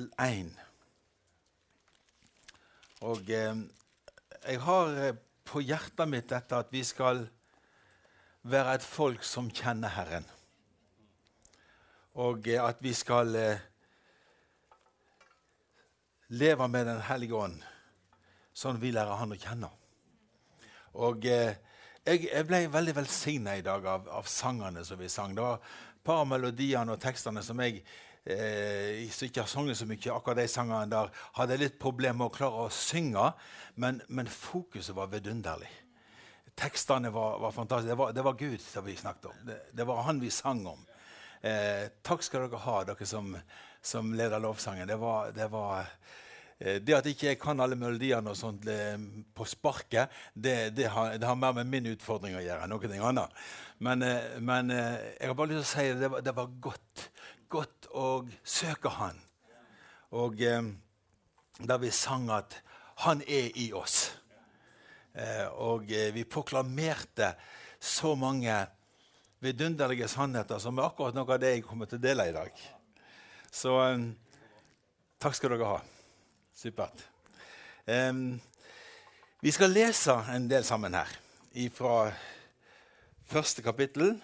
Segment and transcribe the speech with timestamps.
[0.00, 0.52] kapittel 1.
[3.00, 3.56] Og eh,
[4.46, 7.26] jeg har eh, på hjertet mitt dette at vi skal
[8.42, 10.24] være et folk som kjenner Herren.
[12.14, 13.60] Og eh, at vi skal eh,
[16.28, 17.60] leve med Den hellige ånd,
[18.52, 19.70] sånn vi lærer Han å kjenne.
[20.94, 21.56] Og eh,
[22.04, 25.34] jeg, jeg, ble veldig velsigna i dag av, av, sangene som vi sang.
[25.34, 27.82] Det var et par av melodiene og tekstene som jeg
[28.24, 32.28] eh, så ikke har sunget så mye, akkurat de sangene der, hadde litt problemer med
[32.30, 33.30] å klare å synge,
[33.80, 35.70] men, men fokuset var vidunderlig.
[36.60, 37.94] Tekstene var, var fantastiske.
[37.94, 39.44] Det var, det var, Gud som vi snakket om.
[39.46, 40.82] Det, det var Han vi sang om.
[41.40, 43.30] Eh, takk skal dere ha, dere som,
[43.80, 44.88] som leder lovsangen.
[44.90, 45.88] Det var, det var
[46.60, 49.00] Eh, det at ikke jeg kan alle melodiene og sånt eh,
[49.36, 53.06] på sparket, det, det, har, det, har, mer med min utfordring å gjøre enn noe
[53.08, 53.38] annet.
[53.80, 54.04] Men,
[54.44, 57.06] men, jeg har bare lyst til å si det, det det var godt.
[57.50, 59.18] Godt å søke Han.
[60.14, 60.38] Og
[61.58, 62.54] da vi sang at
[63.04, 64.12] Han er i oss.
[65.58, 67.32] Og vi proklamerte
[67.80, 68.54] så mange
[69.40, 72.52] vidunderlige sannheter som er akkurat noe av det jeg kommer til å dele i dag.
[73.50, 73.74] Så
[75.18, 75.80] takk skal dere ha.
[76.54, 77.02] Supert.
[77.88, 78.36] Um,
[79.40, 81.08] vi skal lese en del sammen her
[81.74, 82.10] fra
[83.30, 84.18] første kapittel,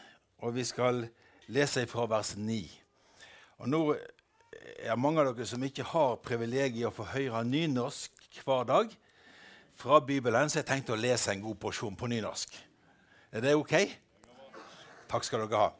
[0.44, 1.06] og vi skal
[1.48, 2.85] lese fra vers 9.
[3.62, 8.40] Og nå er det mange av dere som ikke har privilegiet å få høre nynorsk
[8.44, 8.92] hver dag
[9.76, 12.54] fra Bibelen, så jeg tenkte å lese en god porsjon på nynorsk.
[13.32, 13.74] Er det OK?
[15.08, 15.72] Takk skal dere ha.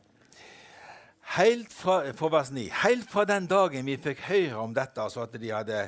[1.37, 2.69] Helt fra, vers 9.
[2.85, 5.81] Helt fra den dagen vi fikk høre om dette, altså at de hadde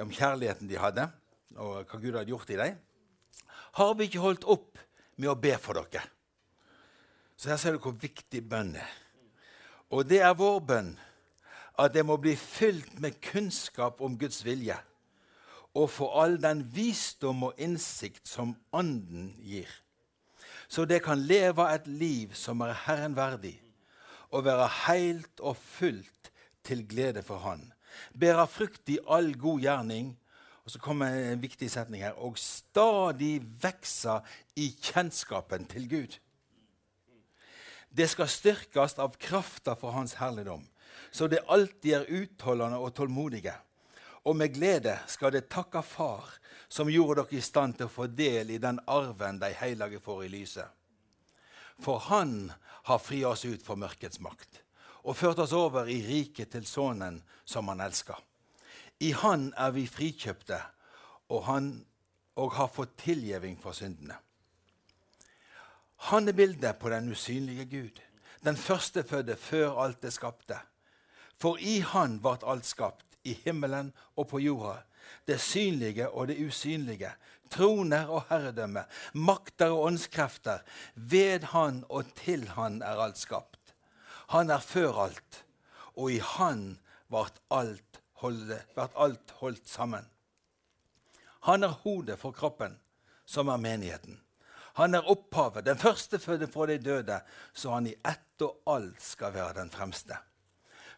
[0.00, 1.04] om kjærligheten de hadde,
[1.58, 2.78] og hva Gud hadde gjort i dem,
[3.76, 4.80] har vi ikke holdt opp
[5.20, 6.06] med å be for dere.
[7.36, 8.90] Så her ser du hvor viktig bønn er.
[9.90, 10.90] Og det er vår bønn
[11.80, 14.76] at det må bli fylt med kunnskap om Guds vilje,
[15.74, 19.70] og få all den visdom og innsikt som Anden gir,
[20.68, 23.56] så det kan leve et liv som er Herren verdig,
[24.30, 26.30] og være helt og fullt
[26.62, 27.72] til glede for Han
[28.14, 30.16] Bære frukt i all god gjerning.
[30.64, 34.20] Og så kommer en viktig setning her og stadig vekse
[34.56, 36.18] i kjennskapen til Gud.
[37.90, 40.62] Det skal styrkes av krafta for Hans herligdom,
[41.10, 43.54] så det alltid er utholdende og tålmodige.
[44.28, 46.26] Og med glede skal det takke Far,
[46.68, 50.24] som gjorde dere i stand til å få del i den arven de hellige får
[50.26, 50.68] i lyset.
[51.80, 52.52] For Han
[52.90, 54.60] har fri oss ut for mørkets makt
[55.00, 58.18] og ført oss over i riket til Sønnen som han elsker.
[59.00, 60.60] I Han er vi frikjøpte
[61.30, 61.70] og, han,
[62.36, 64.18] og har fått tilgjeving for syndene.
[66.10, 68.00] Han er bildet på den usynlige Gud,
[68.44, 70.58] den førstefødte før alt det skapte.
[71.40, 74.82] For i Han ble alt skapt, i himmelen og på jorda,
[75.28, 77.12] det synlige og det usynlige,
[77.50, 80.62] troner og herredømme, makter og åndskrefter.
[80.94, 83.74] Ved Han og til Han er alt skapt.
[84.30, 85.44] Han er før alt,
[85.96, 86.78] og i Han
[87.10, 90.06] ble alt, alt holdt sammen.
[91.48, 92.76] Han er hodet for kroppen,
[93.24, 94.20] som er menigheten.
[94.76, 97.20] Han er opphavet, den førstefødte fra de døde,
[97.52, 100.16] så han i ett og alt skal være den fremste.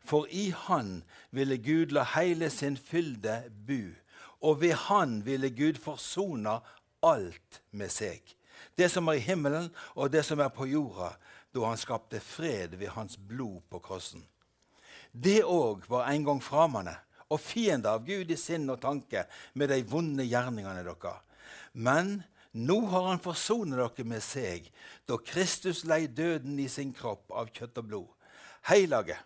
[0.04, 3.94] For i Han ville Gud la hele sin fylde bu,
[4.42, 6.60] og ved Han ville Gud forsona
[7.02, 8.22] alt med seg.
[8.78, 11.12] Det som er i himmelen, og det som er på jorda,
[11.52, 14.22] da han skapte fred ved hans blod på krossen.
[15.12, 16.94] Det òg var en gang framande
[17.32, 21.20] og fiende av Gud i sinn og tanke med de vonde gjerningene deres.
[21.72, 24.68] Men nå har han forsonet dere med seg,
[25.08, 28.08] da Kristus lei døden i sin kropp av kjøtt og blod.
[28.68, 29.18] Heilage,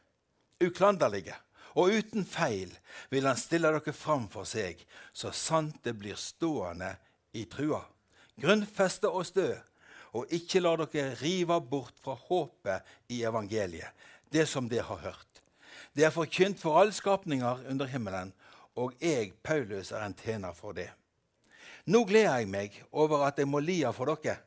[0.63, 1.35] uklanderlige
[1.77, 2.73] og uten feil
[3.13, 4.81] vil han stille dere fram for seg,
[5.13, 6.95] så sant det blir stående
[7.37, 7.83] i trua.
[8.41, 9.51] Grunnfeste og stø
[10.17, 13.93] og ikke la dere rive bort fra håpet i evangeliet,
[14.33, 15.43] det som dere har hørt.
[15.93, 18.33] Det er forkynt for alle skapninger under himmelen,
[18.77, 20.89] og jeg, Paulus, er en tjener for det.
[21.87, 24.41] Nå gleder jeg meg over at jeg må lia for dere.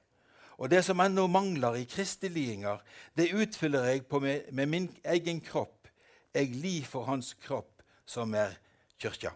[0.60, 2.82] Og det som ennå mangler i Kristi lidinger,
[3.16, 4.04] det utfyller jeg
[4.52, 5.79] med min egen kropp.
[6.36, 8.56] Jeg li for hans kropp, som er
[9.02, 9.32] kyrkja.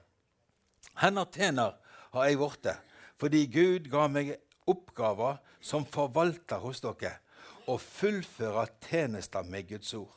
[1.01, 1.77] Hennes tjener
[2.13, 2.75] har jeg vorte,
[3.17, 4.35] fordi Gud ga meg
[4.69, 7.17] oppgaver som forvalter hos dere,
[7.65, 10.13] og fullfører tjenester med Guds ord.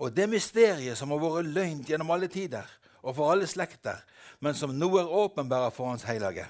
[0.00, 2.66] Og det mysteriet som har vært løgnt gjennom alle tider
[3.00, 4.00] og for alle slekter,
[4.40, 6.46] men som nå er åpenbare for Hans hellige.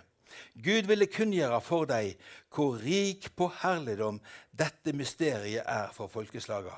[0.55, 2.15] Gud ville kunngjøre for deg
[2.55, 6.75] hvor rik på herligdom dette mysteriet er for folkeslaga.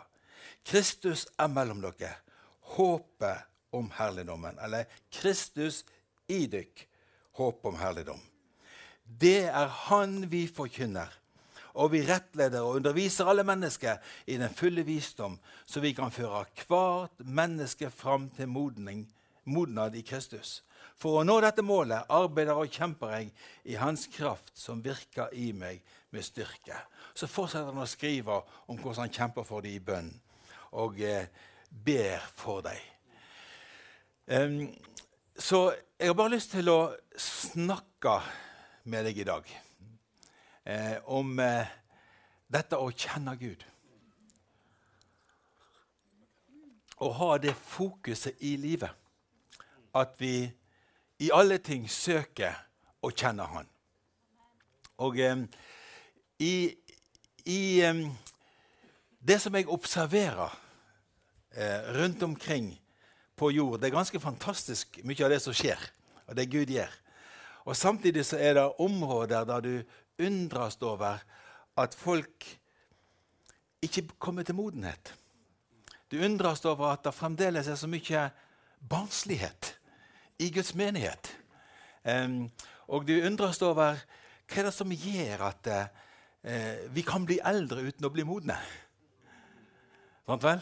[0.65, 2.15] Kristus er mellom dere,
[2.77, 4.59] håpet om herligdommen.
[4.59, 5.83] Eller Kristus
[6.29, 6.87] i dykk,
[7.39, 8.21] håp om herligdom.
[9.05, 11.11] Det er Han vi forkynner.
[11.81, 13.97] Og vi rettleder og underviser alle mennesker
[14.29, 19.07] i den fulle visdom, så vi kan føre hvert menneske fram til modning,
[19.45, 20.61] modnad i Kristus.
[21.01, 23.31] For å nå dette målet arbeider og kjemper jeg
[23.73, 25.81] i Hans kraft, som virker i meg
[26.13, 26.77] med styrke.
[27.15, 30.13] Så fortsetter han å skrive om hvordan han kjemper for det i bønn,
[30.77, 31.27] og eh,
[31.85, 32.79] ber for deg.
[34.27, 34.69] Um,
[35.39, 38.21] så jeg har bare lyst til å snakke
[38.91, 39.47] med deg i dag
[40.65, 41.71] eh, om eh,
[42.53, 43.63] dette å kjenne Gud.
[47.03, 48.91] Å ha det fokuset i livet
[49.99, 50.47] at vi
[51.23, 52.57] i alle ting søker
[53.03, 53.69] å kjenne Han.
[55.03, 55.45] Og eh,
[56.43, 56.55] i,
[57.47, 58.05] i eh,
[59.23, 60.59] det som jeg observerer
[61.93, 62.71] rundt omkring
[63.37, 63.81] på jord.
[63.81, 65.81] Det er ganske fantastisk mye av det som skjer,
[66.29, 66.93] og det Gud gjør.
[67.65, 69.75] Og Samtidig så er det områder der du
[70.23, 71.21] undres over
[71.77, 72.47] at folk
[73.83, 75.15] ikke kommer til modenhet.
[76.11, 78.27] Du undres over at det fremdeles er så mye
[78.91, 79.73] barnslighet
[80.39, 81.31] i Guds menighet.
[82.05, 82.51] Um,
[82.89, 83.97] og du undres over
[84.53, 88.59] hva er det som gjør at uh, vi kan bli eldre uten å bli modne.
[90.27, 90.61] Sant vel?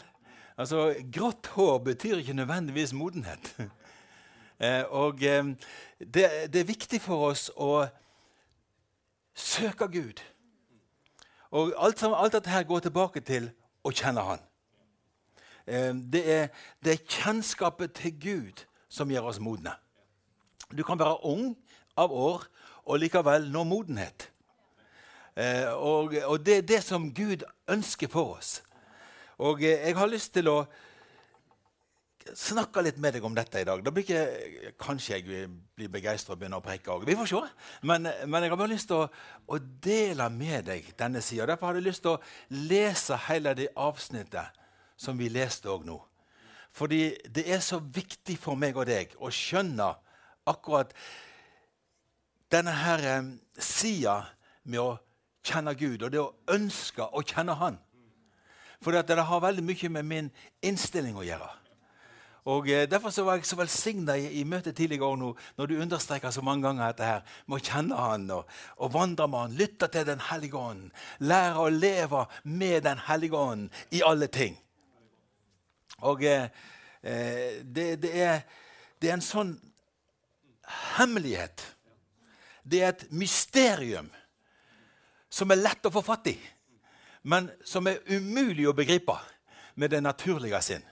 [0.57, 3.55] Altså, Grått hår betyr ikke nødvendigvis modenhet.
[4.63, 5.45] eh, og eh,
[5.99, 7.85] det, det, er viktig for oss å
[9.35, 10.21] søke Gud.
[11.51, 13.49] Og alt, alt dette her går tilbake til
[13.83, 14.43] å kjenne Han.
[15.65, 16.47] Eh, det, er,
[16.83, 19.75] det er kjennskapet til Gud som gjør oss modne.
[20.71, 21.55] Du kan være ung
[21.99, 22.43] av år
[22.85, 24.27] og likevel nå modenhet.
[25.31, 28.59] Og, og det er det som Gud ønsker for oss.
[29.41, 30.59] Og eh, jeg har lyst til å
[32.37, 33.81] snakke litt med deg om dette i dag.
[33.81, 35.47] Da blir ikke, Kanskje jeg
[35.77, 37.07] blir begeistra og begynner å preke òg.
[37.09, 37.41] Vi får se.
[37.89, 39.09] Men, men, jeg har bare lyst til å,
[39.49, 41.49] å dele med deg denne sida.
[41.49, 42.21] Derfor har jeg lyst til å
[42.69, 44.61] lese hele det avsnittet
[45.01, 45.97] som vi leste òg nå.
[46.71, 47.03] Fordi
[47.33, 49.89] det er så viktig for meg og deg å skjønne
[50.47, 50.93] akkurat
[52.51, 54.21] denne her eh, sida
[54.63, 54.91] med å
[55.45, 57.79] kjenne Gud, og det å ønske å kjenne Han.
[58.81, 60.29] For det har veldig mye med min
[60.65, 61.49] innstilling å gjøre.
[62.49, 66.33] Og eh, Derfor var jeg så velsigna i, i møtet tidligere nå, når du understreker
[66.33, 69.89] så mange ganger dette her, med å kjenne Han og, og vandre med Han, lytte
[69.93, 70.89] til Den hellige ånd,
[71.19, 74.57] lære å leve med Den hellige ånd i alle ting.
[76.01, 76.49] Og eh,
[77.03, 78.41] eh, det, det, er,
[78.97, 79.53] det er en sånn
[80.97, 81.61] hemmelighet.
[82.65, 84.09] Det er et mysterium
[85.29, 86.35] som er lett å få fatt i
[87.21, 89.17] men som er umulig å begripe
[89.75, 90.83] med det naturlige sinn.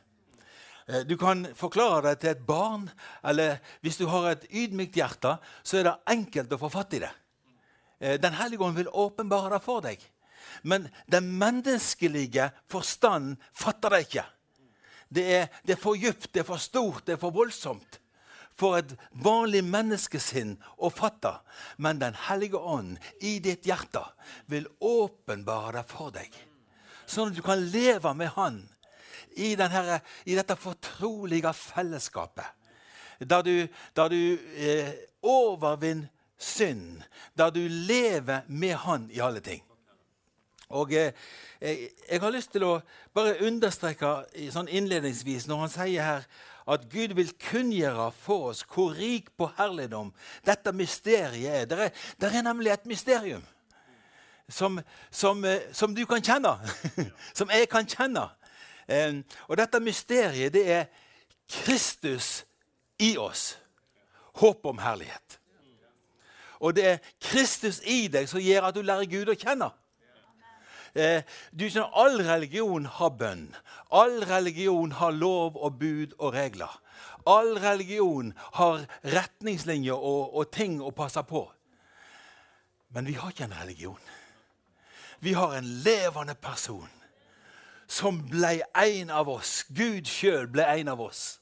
[0.88, 2.90] Eh, du kan forklare det til et barn,
[3.24, 7.04] eller hvis du har et ydmykt hjerte, så er det enkelt å få fatt i
[7.06, 7.12] det.
[8.00, 10.04] Eh, den hellige ånd vil åpenbare det for deg.
[10.64, 14.26] Men den menneskelige forstanden fatter det ikke.
[15.10, 18.00] Det er, det er for djupt, det er for stort, det er for voldsomt
[18.60, 21.32] for et vanlig menneskesinn å fatte.
[21.78, 24.04] Men Den hellige ånd i ditt hjerte
[24.52, 26.30] vil åpenbare det for deg.
[27.10, 28.62] Sånn at du kan leve med Han
[29.36, 32.46] i, denne, i dette fortrolige fellesskapet.
[33.20, 34.22] Der du, der du
[34.56, 36.08] eh, overvinner
[36.40, 37.02] synd.
[37.38, 39.64] Der du lever med Han i alle ting.
[40.70, 41.12] Og eh,
[41.62, 42.76] jeg, jeg, har lyst til å
[43.14, 44.12] bare understreke
[44.54, 46.28] sånn innledningsvis når han sier her
[46.70, 50.12] at Gud vil kunngjøre for oss hvor rik på herligdom
[50.46, 51.66] dette mysteriet er.
[51.70, 53.46] Det er, det er nemlig et mysterium
[54.50, 56.56] som, som, eh, som du kan kjenne.
[57.38, 58.30] som jeg kan kjenne.
[59.46, 60.86] Og dette mysteriet, det er
[61.50, 62.44] Kristus
[63.00, 63.58] i oss.
[64.42, 65.40] Håp om herlighet.
[66.60, 69.70] Og det er Kristus i deg som gjør at du lærer Gud å kjenne.
[71.00, 71.24] Eh,
[71.56, 73.48] du skjønner, All religion har bønn.
[73.96, 76.76] All religion har lov og bud og regler.
[77.28, 81.46] All religion har retningslinjer og, og ting å passe på.
[82.96, 84.00] Men vi har ikke en religion.
[85.20, 86.90] Vi har en levende person
[87.90, 89.64] som ble en av oss.
[89.70, 91.39] Gud sjøl ble en av oss.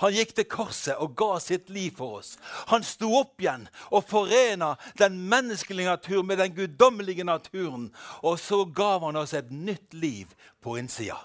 [0.00, 2.34] Han gikk til korset og ga sitt liv for oss.
[2.72, 7.88] Han sto opp igjen og forena den menneskelige naturen med den guddommelige naturen.
[8.22, 11.18] Og så gav han oss et nytt liv på innsida.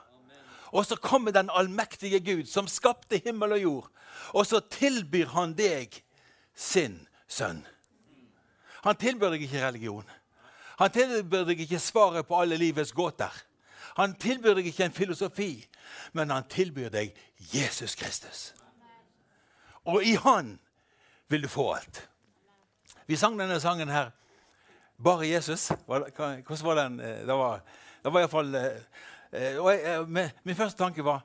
[0.71, 3.89] Og så kommer den allmektige Gud, som skapte himmel og jord,
[4.31, 5.97] og så tilbyr han deg
[6.55, 7.65] sin sønn.
[8.85, 10.07] Han tilbyr deg ikke religion.
[10.79, 13.33] Han tilbyr deg ikke svaret på alle livets gåter.
[13.99, 15.51] Han tilbyr deg ikke en filosofi,
[16.15, 17.11] men han tilbyr deg
[17.51, 18.53] Jesus Kristus.
[19.85, 20.59] Og i Han
[21.27, 22.09] vil du få alt.
[23.07, 24.11] Vi sang denne sangen her
[25.03, 25.71] bare Jesus.
[25.85, 26.99] Hvordan var den?
[26.99, 27.61] Eh, det var,
[28.03, 28.55] det var iallfall
[29.31, 30.09] og
[30.43, 31.21] Min første tanke var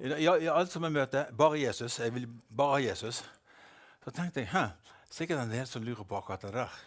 [0.00, 1.98] i, alt som jeg møter, bare Jesus.
[1.98, 3.24] Jeg vil bare ha Jesus.
[4.04, 4.68] Så tenkte jeg Hæ,
[5.10, 6.78] sikkert en del som lurer på akkurat det der.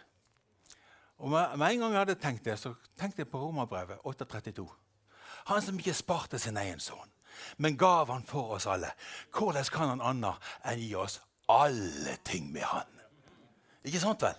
[1.18, 4.66] Og med, med en gang jeg hadde tenkt det, så tenkte jeg på Romerbrevet 832.
[5.46, 7.13] Han som ikke sparte sin egen sønn,
[7.56, 8.90] men gav han for oss alle.
[9.32, 12.88] Hvordan kan han annet enn gi oss alle ting med han?
[13.84, 14.36] Ikke sant vel?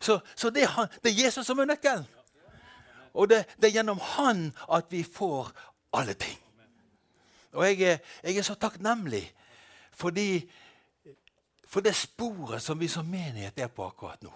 [0.00, 2.06] Så, så det, er han, det, er Jesus som er nøkkelen.
[3.14, 5.50] Og det, det, er gjennom han at vi får
[5.96, 6.38] alle ting.
[7.52, 9.24] Og jeg er, jeg er så takknemlig
[9.98, 10.44] fordi,
[11.66, 14.30] for det sporet som vi som menighet er på akkurat nå.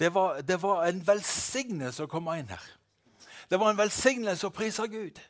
[0.00, 2.64] Det var, det var en velsignelse å komme inn her.
[3.50, 5.20] Det var en velsignelse å prise Gud.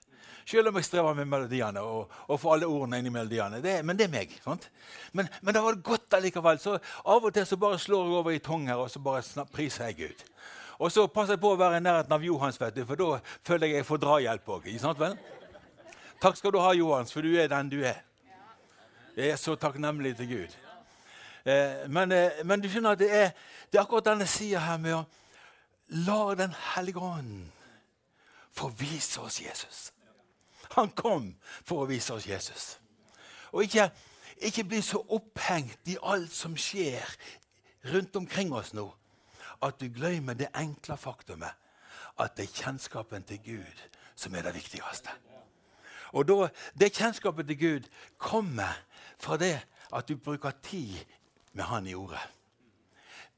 [0.45, 3.63] Selv om jeg strever med melodiene og, og får alle ordene inn i melodiene.
[3.65, 4.35] Det, men det er meg.
[4.45, 6.61] Men, men, det var godt allikevel.
[6.61, 9.89] Så av og til så bare slår jeg over i tunger og så bare priser
[9.89, 10.25] jeg Gud.
[10.79, 13.21] Og så passer jeg på å være i nærheten av Johans, vet du, for da
[13.47, 14.69] føler jeg jeg får drahjelp òg.
[16.21, 18.03] Takk skal du ha, Johans, for du er den du er.
[19.15, 20.57] Jeg er så takknemlig til Gud.
[21.45, 23.31] Eh, men, eh, men, du skjønner at det er,
[23.71, 25.05] det er akkurat denne sida her med å
[26.05, 27.45] la Den hellige ånd
[28.55, 29.94] få vise oss Jesus.
[30.75, 31.33] Han kom
[31.65, 32.67] for å vise oss Jesus.
[33.53, 33.89] Og ikke,
[34.43, 37.07] ikke bli så opphengt i alt som skjer
[37.93, 38.89] rundt omkring oss nå,
[39.63, 41.61] at du glemmer det enkle faktumet
[42.21, 45.11] at det er kjennskapen til Gud som er det viktigste.
[46.15, 47.89] Og da, Det kjennskapet til Gud
[48.19, 48.71] kommer
[49.19, 49.59] fra det
[49.93, 50.95] at du bruker tid
[51.53, 52.23] med Han i ordet.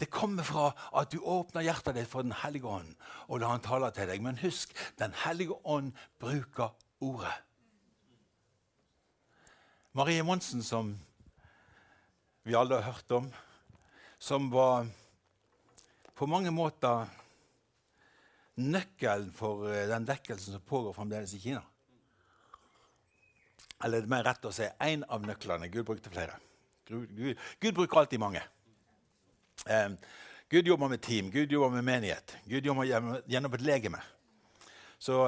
[0.01, 2.95] Det kommer fra at du åpner hjertet ditt for Den hellige ånd
[3.29, 4.23] og lar Han tale til deg.
[4.23, 7.33] Men husk, Den hellige ånd bruker ordet.
[9.97, 10.99] Marie Monsen, som
[12.43, 13.31] vi alle har hørt om,
[14.19, 14.87] som var
[16.15, 17.07] på mange måter
[18.57, 21.63] nøkkelen for eh, den vekkelsen som pågår fremdeles i Kina.
[23.85, 25.69] Eller det er mer rett å si én av nøklene.
[25.69, 26.39] Gud brukte flere.
[26.89, 28.45] Gud, Gud, Gud bruker alltid mange.
[29.67, 29.91] Eh,
[30.49, 32.37] Gud jobber med team, Gud jobber med menighet.
[32.45, 32.87] Gud jobber
[33.27, 34.01] gjennom et legeme.
[34.99, 35.25] Så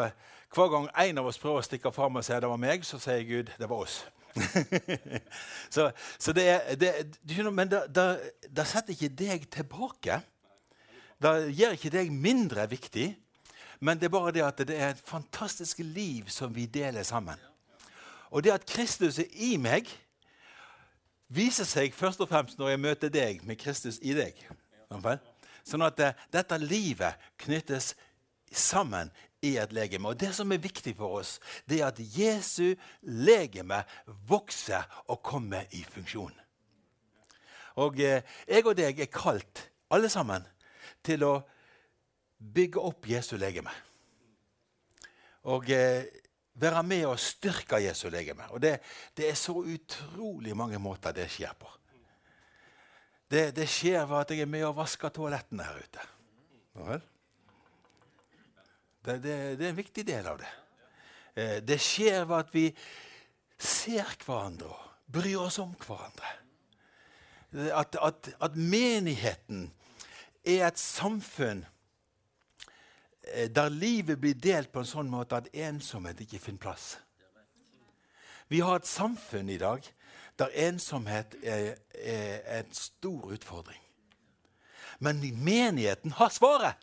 [0.54, 3.00] hver gang en av oss prøver å stikke fram og si det var meg, så
[3.02, 4.00] sier Gud det var oss.
[5.74, 6.92] så, så, det er, det,
[7.52, 10.20] Men det setter ikke deg tilbake.
[11.18, 13.10] Det gjør ikke deg mindre viktig.
[13.80, 17.38] Men det er bare det at det er et fantastisk liv som vi deler sammen.
[18.30, 19.88] Og det at Kristus er i meg,
[21.28, 24.40] viser seg først og fremst når jeg møter deg med Kristus i deg.
[25.68, 27.92] Sånn at det, dette livet knyttes
[28.48, 30.08] sammen i et legeme.
[30.08, 33.82] Og Det som er viktig for oss, det er at Jesu legeme
[34.28, 36.34] vokser og kommer i funksjon.
[37.78, 40.42] Og eh, jeg og deg er kalt, alle sammen,
[41.04, 41.34] til å
[42.38, 43.70] bygge opp Jesu legeme.
[45.48, 46.08] Og eh,
[46.58, 48.48] være med og styrke Jesu legeme.
[48.50, 48.78] Og det,
[49.16, 51.70] det, er så utrolig mange måter det skjer på.
[53.28, 56.08] Det, det skjer ved at jeg er med og vasker toalettene her ute.
[59.08, 60.50] Det, det, er en viktig del av det.
[61.34, 62.66] Eh, det skjer ved at vi
[63.58, 66.34] ser hverandre og bryr oss om hverandre.
[67.72, 69.70] At, at, at menigheten
[70.44, 71.64] er et samfunn
[73.32, 76.96] Eh, der livet blir delt på en sånn måte at ensomhet ikke finner plass.
[78.48, 79.84] Vi har et samfunn i dag
[80.40, 83.80] der ensomhet er, er en stor utfordring.
[84.98, 86.78] Men menigheten har svaret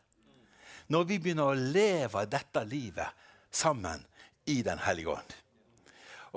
[0.91, 4.03] når vi begynner å leve dette livet sammen
[4.45, 5.33] i Den hellige ånd.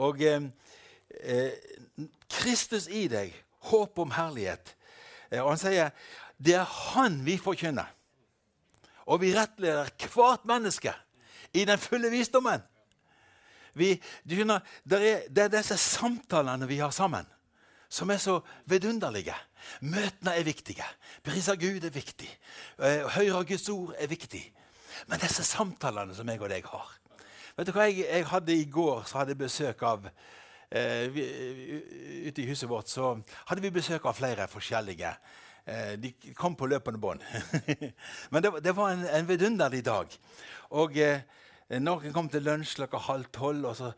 [0.00, 0.48] Og eh,
[1.20, 1.52] eh,
[2.30, 3.34] Kristus i deg,
[3.68, 4.72] håp om herlighet.
[5.30, 5.92] Eh, og han sier
[6.38, 7.90] det er Han vi forkynner.
[9.08, 10.92] Og vi rettleder hvert menneske
[11.56, 12.62] i den fulle visdommen.
[13.78, 13.94] Vi,
[14.28, 17.26] skjønner, det, er, det er disse samtalene vi har sammen,
[17.88, 19.36] som er så vidunderlige.
[19.80, 20.86] Møtene er viktige.
[21.26, 22.30] Pris av Gud er viktig.
[22.78, 24.42] Høyre av Guds ord er viktig.
[25.08, 26.94] Men disse samtalene som jeg og deg har
[27.58, 31.18] Vet du hva jeg, jeg hadde I går så hadde jeg besøk av eh,
[32.26, 33.12] Ute i huset vårt så
[33.50, 35.12] hadde vi besøk av flere forskjellige
[35.68, 37.20] Eh, de kom på løpende bånd.
[38.32, 40.14] Men det, det, var en, en vidunderlig dag.
[40.80, 41.20] Og eh,
[41.84, 43.66] Noen kom til lunsj klokka halv tolv.
[43.68, 43.92] og så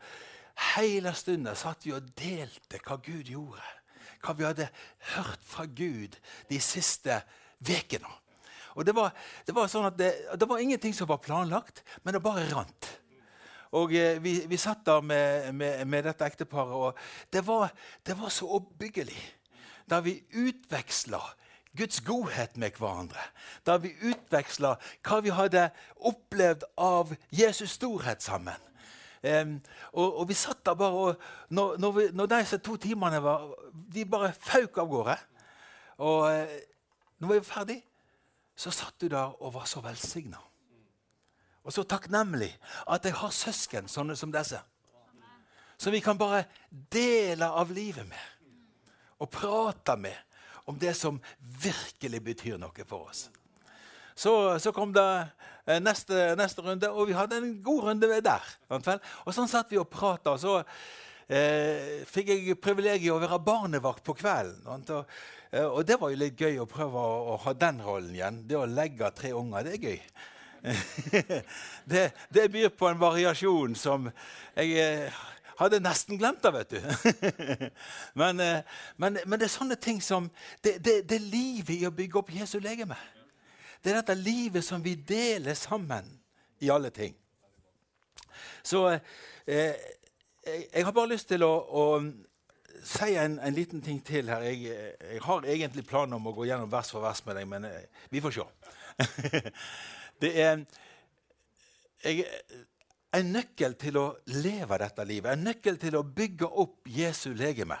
[0.75, 3.63] Hele stunden satt vi og delte hva Gud gjorde.
[4.21, 4.69] Hva vi hadde
[5.15, 6.17] hørt fra Gud
[6.49, 7.21] de siste
[7.61, 8.09] ukene.
[8.75, 9.11] Og det var,
[9.45, 12.87] det var, sånn at det, det var ingenting som var planlagt, men det bare rant.
[13.75, 17.71] Og eh, vi, vi, satt der med, med, med dette ekteparet, og det var,
[18.07, 19.19] det var så oppbyggelig.
[19.91, 21.19] Da vi utveksla
[21.75, 23.23] Guds godhet med hverandre.
[23.67, 24.75] Da vi utveksla
[25.07, 25.69] hva vi hadde
[26.07, 28.70] opplevd av Jesus storhet sammen.
[29.21, 29.59] Um,
[29.93, 31.19] og, og, vi satt der bare og
[31.53, 33.51] Når, når, vi, når disse to timene var
[33.93, 35.17] De bare fauk av gårde.
[36.01, 36.55] Og uh,
[37.21, 37.77] når vi var ferdig,
[38.57, 40.41] så satt du der og var så velsigna.
[41.61, 42.49] Og så takknemlig
[42.89, 44.57] at jeg har søsken sånne som disse.
[45.77, 48.41] Som vi kan bare dele av livet med
[49.21, 50.17] og prate med
[50.65, 53.27] om det som virkelig betyr noe for oss.
[54.21, 55.03] Så, så kom det
[55.65, 58.49] eh, neste, neste, runde, og vi hadde en god runde der.
[58.69, 60.35] Og sånn satt vi og prata.
[60.37, 64.67] Så eh, fikk jeg privilegiet å være barnevakt på kvelden.
[64.69, 65.15] Og,
[65.49, 68.43] eh, og, det var jo litt gøy å prøve å, å, ha den rollen igjen.
[68.45, 69.97] Det å legge tre unger, det er gøy.
[71.89, 74.05] det, det byr på en variasjon som
[74.53, 75.23] jeg eh,
[75.57, 77.09] hadde nesten glemt det, vet du.
[78.21, 78.45] men,
[79.01, 80.29] men, men, det er sånne ting som
[80.61, 82.99] Det, det, det er livet i å bygge opp Jesu legeme.
[83.81, 86.07] Det er dette livet som vi deler sammen
[86.61, 87.15] i alle ting.
[88.61, 89.75] Så eh,
[90.45, 91.85] jeg har bare lyst til å, å
[92.85, 94.45] si en, en, liten ting til her.
[94.45, 97.65] Jeg, jeg, har egentlig planer om å gå gjennom vers for vers med deg, men
[97.69, 98.47] eh, vi får se.
[100.21, 100.63] det er
[102.05, 102.25] jeg,
[103.17, 104.05] en nøkkel til å
[104.37, 107.77] leve dette livet, en nøkkel til å bygge opp Jesu legeme,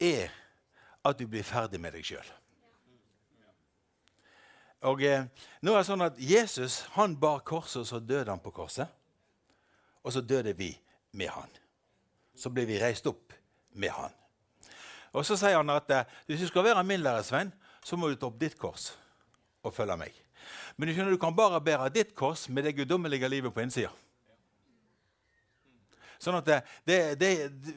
[0.00, 0.32] er
[1.04, 2.30] at du blir ferdig med deg sjøl.
[4.84, 5.24] Og eh,
[5.64, 8.90] nå er det sånn at Jesus han bar korset, og så døde han på korset.
[10.04, 10.74] Og så døde vi
[11.16, 11.48] med han.
[12.36, 13.32] Så ble vi reist opp
[13.80, 14.12] med han.
[15.14, 17.52] Og Så sier han at eh, hvis du skal være min læresvenn,
[17.84, 18.92] så må du ta opp ditt kors
[19.64, 20.12] og følge meg.
[20.76, 23.92] Men du skjønner, du kan bare bære ditt kors med det guddommelige livet på innsida.
[26.20, 27.30] Sånn at det, det, det,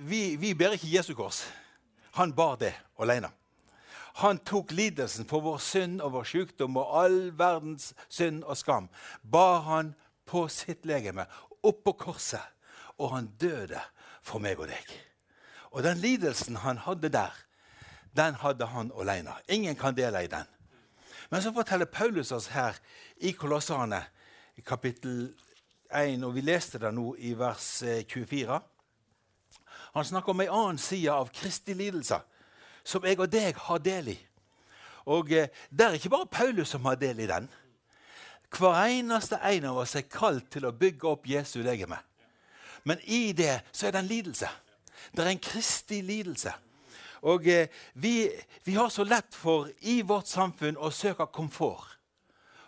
[0.08, 1.44] vi, vi bærer ikke Jesu kors.
[2.18, 3.32] Han bar det alene.
[4.18, 8.88] Han tok lidelsen for vår synd og vår sykdom og all verdens synd og skam.
[9.22, 9.92] Bar han
[10.26, 11.28] på sitt legeme,
[11.62, 12.42] opp på korset,
[12.98, 13.82] og han døde
[14.26, 14.94] for meg og deg.
[15.70, 17.36] Og den lidelsen han hadde der,
[18.18, 19.36] den hadde han alene.
[19.54, 20.48] Ingen kan dele i den.
[21.30, 22.78] Men så forteller Paulus oss her
[23.18, 24.02] i Kolossane,
[24.58, 25.36] i kapittel
[25.94, 28.56] 1, og vi leste det nå i vers 24.
[28.56, 28.62] Eh,
[29.94, 32.20] Han snakker om ei annen side av Kristi lidelse,
[32.88, 34.18] som jeg og deg har del i.
[35.12, 37.50] Og eh, Det er ikke bare Paulus som har del i den.
[38.58, 42.00] Hver eneste en av oss er kalt til å bygge opp Jesu legeme.
[42.88, 44.48] Men i det så er det en lidelse.
[45.12, 46.54] Det er en kristig lidelse.
[47.28, 48.30] Og eh, vi,
[48.64, 51.98] vi, har så lett for i vårt samfunn å søke komfort.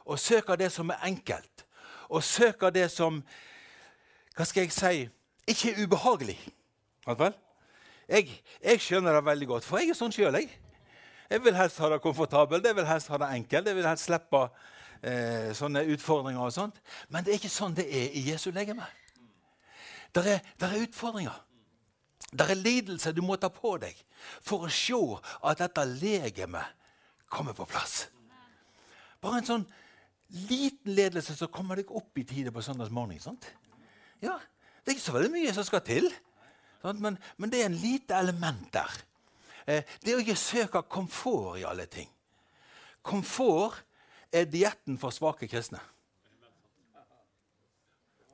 [0.06, 1.66] Å søke det som er enkelt
[2.10, 3.22] og søke det som
[4.34, 5.04] hva skal jeg si
[5.50, 6.38] ikke er ubehagelig.
[8.10, 8.30] Jeg,
[8.64, 10.40] jeg, skjønner det veldig godt, for jeg er sånn sjøl.
[10.40, 10.50] Jeg.
[11.30, 13.70] jeg vil helst ha det komfortabelt, jeg vil helst ha det enkelt.
[13.70, 14.42] Jeg vil helst slippe
[15.02, 16.80] eh, sånne utfordringer og sånt.
[17.14, 18.88] Men det er ikke sånn det er i Jesu legeme.
[20.16, 21.38] Det er, der er utfordringer.
[22.30, 23.98] Det er lidelse du må ta på deg
[24.46, 24.98] for å se
[25.46, 26.78] at dette legemet
[27.30, 28.08] kommer på plass.
[29.22, 29.68] Bare en sånn
[30.50, 33.38] liten ledelse så kommer deg opp i tide på søndagsmorgen.
[34.22, 34.40] Ja,
[34.84, 36.08] Det er ikke så veldig mye som skal til,
[36.84, 38.96] men, men, det er en lite element der.
[39.68, 42.10] Eh, det å ikke søke komfort i alle ting.
[43.04, 43.84] Komfort
[44.32, 45.82] er dietten for svake kristne.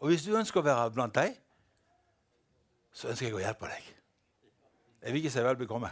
[0.03, 1.33] Og hvis du ønsker å være blant dem,
[2.93, 3.87] så ønsker jeg å hjelpe deg.
[5.01, 5.91] Jeg vil ikke si vel bekomme.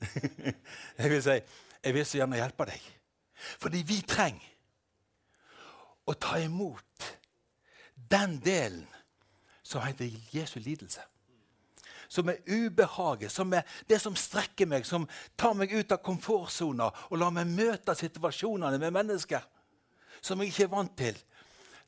[1.00, 1.36] jeg vil si
[1.80, 2.88] jeg vil så gjerne hjelpe deg.
[3.60, 4.48] Fordi vi trenger
[6.04, 7.06] å ta imot
[8.10, 8.86] den delen
[9.62, 11.04] som heter Jesu lidelse.
[12.10, 15.06] Som er ubehaget, som er det som strekker meg, som
[15.38, 19.44] tar meg ut av komfortsona og lar meg møte situasjonene med mennesker
[20.20, 21.20] som jeg ikke er vant til,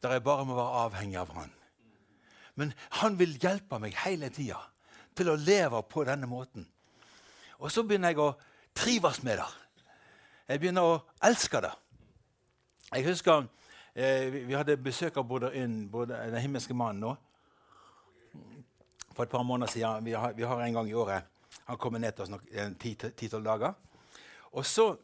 [0.01, 1.51] der jeg bare må være avhengig av Han.
[2.55, 4.61] Men han vil hjelpe meg hele tida
[5.17, 6.65] til å leve på denne måten.
[7.59, 8.33] Og så begynner jeg å
[8.79, 9.51] trives med det.
[10.49, 11.73] Jeg begynner å elske det.
[12.93, 13.45] Jeg husker
[13.95, 17.17] Eh, vi hadde besøk av både, inn, Den himmelske mannen nå.
[19.13, 20.05] For et par måneder siden.
[20.05, 21.23] Vi har, vi har en gang i året.
[21.65, 23.73] Han kommer ned til oss en ti-tolv dager.
[24.53, 24.97] Og så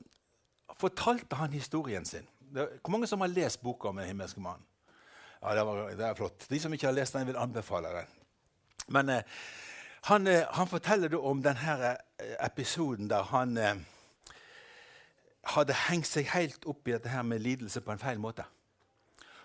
[0.76, 2.26] fortalte han historien sin.
[2.38, 4.64] Det, hvor mange som har lest boka om Den himmelske mannen?
[5.42, 6.46] Ja, det, var, det, er flott.
[6.50, 8.06] De som ikke har lest den, vil anbefale den.
[8.88, 9.22] Men eh,
[10.08, 11.76] han, eh, han, forteller om denne
[12.18, 13.76] eh, episoden der han eh,
[15.54, 18.44] hadde hengt seg helt opp i dette her med lidelse på en feil måte.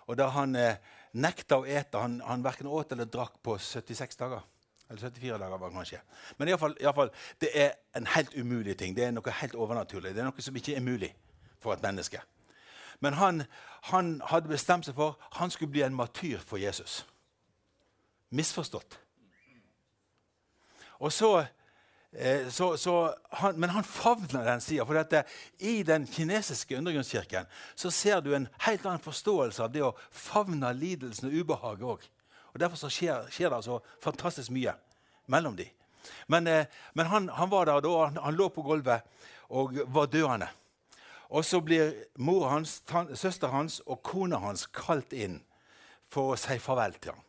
[0.08, 0.80] Og da han, eh,
[1.14, 2.02] nekta å ete.
[2.02, 4.42] Han, han verken åt eller drakk på 76 dager.
[4.90, 6.02] Eller 74 dager, var det kanskje.
[6.38, 8.96] Men i alle fall, det er en helt umulig ting.
[8.96, 10.14] Det er noe helt overnaturlig.
[10.14, 11.14] Det er noe som ikke er mulig
[11.64, 12.22] for et menneske.
[13.00, 13.44] Men han,
[13.90, 17.02] han hadde bestemt seg for han skulle bli en matyr for Jesus.
[18.30, 19.00] Misforstått.
[21.04, 21.46] Og så,
[22.12, 24.86] eh, så, så han, men han favner den sida.
[24.88, 25.24] For dette,
[25.60, 30.72] i den kinesiske undergrunnskirken så ser du en helt annen forståelse av det å favne
[30.78, 32.08] lidelsen og ubehaget òg.
[32.54, 34.76] Og Derfor så skjer, skjer, det så fantastisk mye
[35.28, 35.70] mellom dem.
[36.28, 39.02] Men, eh, men han, han, var der da, han, han lå på gulvet
[39.50, 40.50] og var døende.
[41.34, 45.40] Og så blir mor hans, søster hans og kona hans kalt inn
[46.14, 47.24] for å si farvel til ham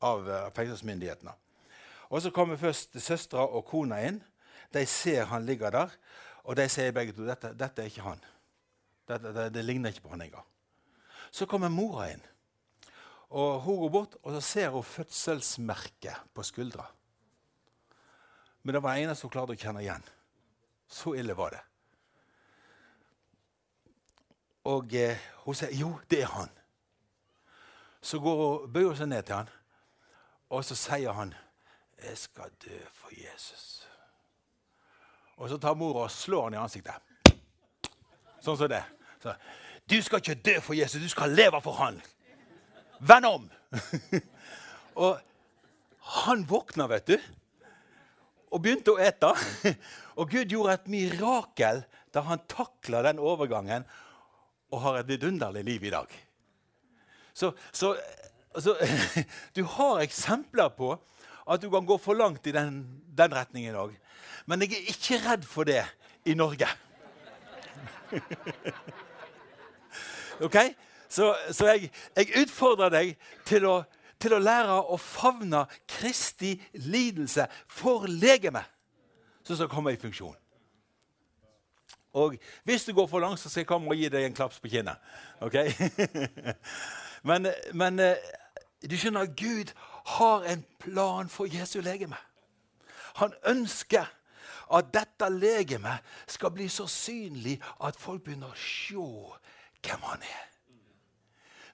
[0.00, 1.34] av uh, fengselsmyndighetene.
[2.10, 4.18] Og Så kommer først søstera og kona inn.
[4.74, 5.92] De ser han ligger der,
[6.44, 8.24] og de sier begge to dette, dette er ikke han.
[9.06, 10.46] Dette, det, det, ligner ikke på han engang.
[11.30, 12.22] Så kommer mora inn.
[13.30, 16.86] Og Hun går bort og så ser hun fødselsmerket på skuldra.
[18.62, 20.02] Men det var det eneste hun klarte å kjenne igjen.
[20.90, 21.60] Så ille var det.
[24.68, 26.50] Og eh, hun sier jo, det er han.
[28.02, 29.48] Så går hun, bøyer hun seg ned til han,
[30.50, 31.34] og så sier han,
[32.00, 33.86] 'Jeg skal dø for Jesus'.
[35.36, 36.94] Og så tar mora og slår han i ansiktet.
[38.40, 38.84] Sånn som det.
[39.22, 39.34] Så,
[39.86, 42.00] 'Du skal ikke dø for Jesus, du skal leve for han'.
[43.00, 43.48] Vend om!
[45.04, 45.20] og
[46.20, 47.16] han våkna, vet du,
[48.50, 49.30] og begynte å ete.
[50.18, 53.86] og Gud gjorde et mirakel da han takla den overgangen
[54.70, 56.12] og har et vidunderlig liv i dag.
[57.32, 57.94] Så, så
[58.52, 58.76] altså,
[59.56, 60.92] Du har eksempler på
[61.50, 62.82] at du kan gå for langt i den,
[63.16, 63.94] den retningen òg.
[64.46, 65.82] Men jeg er ikke redd for det
[66.28, 66.68] i Norge.
[70.46, 70.58] ok?
[71.10, 73.16] Så, så jeg, jeg, utfordrer deg
[73.48, 73.80] til å,
[74.22, 76.54] til å lære å favne Kristi
[76.86, 78.68] lidelse for legemet,
[79.42, 80.36] som skal komme i funksjon.
[82.14, 84.58] Og hvis du går for langt, så skal jeg komme og gi deg en klaps
[84.62, 84.98] på kinnet.
[85.42, 85.74] Okay?
[87.28, 88.30] men, men eh,
[88.82, 89.70] du skjønner, Gud
[90.16, 92.18] har en plan for Jesu legeme.
[93.18, 94.06] Han ønsker
[94.70, 98.94] at dette legemet skal bli så synlig at folk begynner å se
[99.82, 100.49] hvem han er.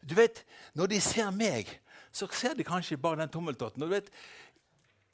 [0.09, 1.81] Du vet, Når de ser meg,
[2.13, 3.83] så ser de kanskje bare den tommeltotten.
[3.83, 4.11] Og du vet,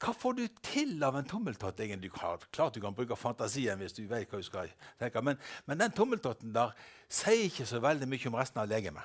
[0.03, 1.79] hva får du til av en tommeltott?
[1.79, 2.11] egentlig?
[2.11, 5.21] Klart du kan bruke fantasien hvis du vet hva du skal tenke.
[5.21, 6.73] Men, men den tommeltotten der
[7.07, 9.03] sier ikke så veldig mye om resten av legemet.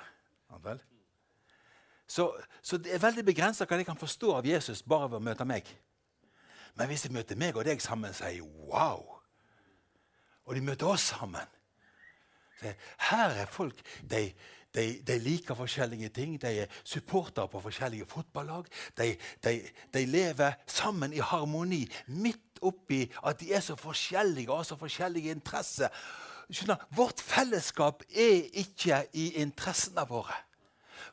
[2.09, 5.27] Så, så, det er veldig begrensa hva de kan forstå av Jesus bare ved å
[5.29, 5.69] møte meg.
[6.75, 9.21] Men hvis de møter meg og deg sammen, sier wow!
[10.49, 11.47] Og de møter oss sammen.
[12.59, 12.73] Så
[13.11, 14.25] her er folk de
[14.75, 16.35] de, de, liker forskjellige ting.
[16.41, 18.67] De er supportere på forskjellige fotballag.
[18.97, 19.55] De, de,
[19.93, 24.77] de, lever sammen i harmoni midt oppi at de er så forskjellige og har så
[24.79, 25.89] forskjellige interesser.
[26.49, 30.37] Skjønner, vårt fellesskap er ikke i interessene våre.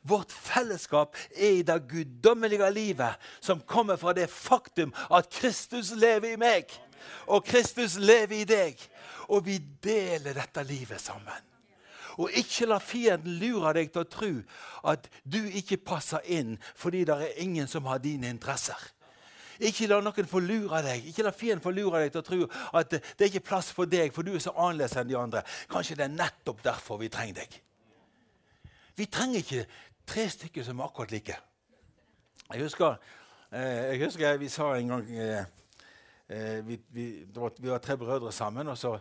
[0.07, 6.35] Vårt fellesskap er i det guddommelige livet som kommer fra det faktum at Kristus lever
[6.35, 6.71] i meg,
[7.27, 8.81] og Kristus lever i deg.
[9.29, 11.56] Og vi deler dette livet sammen.
[12.17, 14.33] Og ikke la fienden lure deg til å tro
[14.93, 18.79] at du ikke passer inn fordi det er ingen som har dine interesser.
[19.65, 22.49] Ikke la noen få lure deg Ikke la fienden få lure deg til å tro
[22.77, 25.45] at det er ikke plass for deg, for du er så annerledes enn de andre.
[25.73, 27.61] Kanskje det er nettopp derfor vi trenger deg.
[28.97, 29.67] Vi trenger ikke
[30.09, 31.37] tre stykker som er akkurat like.
[32.53, 32.97] Jeg husker,
[33.53, 35.45] eh, jeg husker vi sa en gang eh,
[36.29, 38.69] eh vi, vi, var, vi, var, tre brødre sammen.
[38.69, 38.99] og så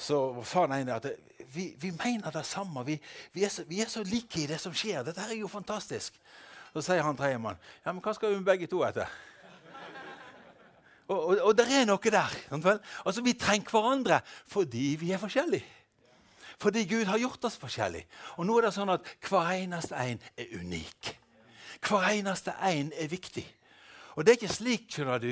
[0.00, 1.08] så sa den ene at
[1.52, 2.84] vi, vi mener det samme.
[2.86, 2.96] Vi,
[3.32, 5.02] vi, er så, vi, er så, like i det som skjer.
[5.04, 6.16] Dette er jo fantastisk.
[6.70, 9.10] Så sier han tredjemann ja, men hva skal vi med begge to etter?
[11.10, 12.36] Og, og, og det er noe der.
[13.02, 15.66] Altså, Vi trenger hverandre fordi vi er forskjellige.
[16.60, 18.06] Fordi Gud har gjort oss forskjellige.
[18.36, 21.14] Og nå er det sånn at hver eneste en er unik.
[21.88, 23.46] Hver eneste en er viktig.
[24.14, 25.30] Og det er ikke slik skjønner du,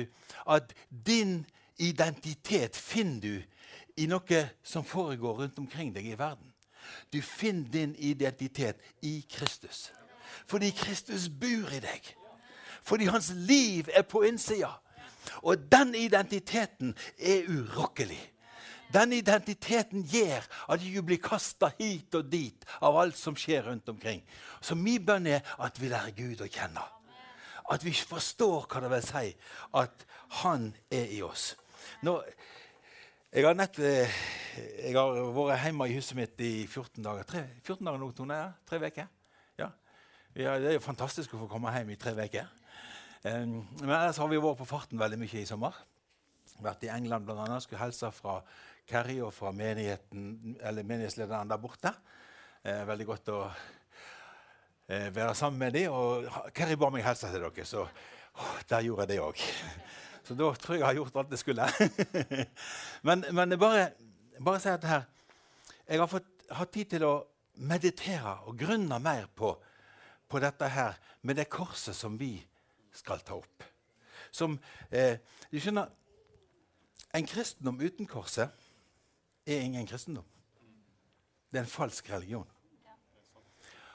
[0.49, 1.43] at din
[1.77, 3.58] identitet finner du
[3.99, 6.47] i noe som foregår rundt omkring deg i verden.
[7.13, 9.89] Du finner din identitet i Kristus.
[10.47, 12.15] Fordi Kristus bor i deg.
[12.83, 14.71] Fordi hans liv er på innsida.
[15.43, 18.21] Og den identiteten er urokkelig.
[18.93, 23.89] Den identiteten gjør at du blir kasta hit og dit av alt som skjer rundt
[23.89, 24.23] omkring.
[24.61, 26.85] Så min bønn er at vi lærer Gud å kjenne.
[27.69, 29.27] At vi forstår hva det vil si
[29.77, 30.05] at
[30.41, 31.55] Han er i oss.
[32.05, 32.19] Nå,
[33.29, 34.13] jeg har, nett, eh,
[34.81, 37.27] jeg har vært hjemme i huset mitt i 14 dager.
[37.29, 38.37] Tre, 14 dager nå, Tone?
[38.65, 39.05] Tre uker?
[39.59, 39.67] Ja.
[40.33, 42.47] Ja, Det er jo fantastisk å få komme hjem i tre uker.
[43.21, 45.77] Um, men ellers har vi vært på farten veldig mye i sommer.
[46.63, 47.59] Vært i England bl.a.
[47.61, 48.39] Skulle hilse fra
[48.89, 51.93] Kerry og fra menighetslederen der borte.
[52.65, 53.43] Eh, veldig godt å
[54.89, 55.93] eh, være sammen med dem.
[55.93, 59.49] Og Kerry ba meg hilse til dere, så oh, der gjorde jeg det òg.
[60.29, 61.67] Så da tror jeg jeg har gjort alt jeg skulle.
[63.07, 63.87] men, men bare,
[64.37, 65.07] bare si at her,
[65.87, 67.13] jeg har fått hatt tid til å
[67.65, 69.55] meditere og grunne mer på,
[70.29, 72.35] på dette her med det korset som vi
[72.93, 73.65] skal ta opp.
[74.29, 74.59] Som,
[74.91, 75.17] eh,
[75.49, 75.89] du skjønner,
[77.09, 78.51] En kristendom uten korset
[79.49, 80.25] er ingen kristendom.
[81.49, 82.45] Det er en falsk religion.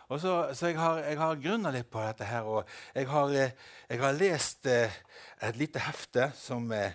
[0.08, 3.54] Så, så Jeg har, jeg har grunna litt på dette her, og jeg har, eh,
[3.88, 4.92] jeg har lest eh,
[5.40, 6.92] et lite hefte som eh,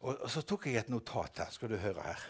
[0.00, 1.50] og, og, så tok jeg et notat her.
[1.54, 2.24] Skal du høre her.